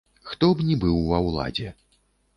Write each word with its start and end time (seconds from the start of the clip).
Хто 0.29 0.47
б 0.61 0.65
ні 0.69 0.79
быў 0.85 0.97
ва 1.11 1.19
ўладзе. 1.27 1.69